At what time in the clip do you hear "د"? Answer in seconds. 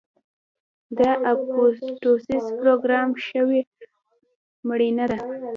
0.97-0.99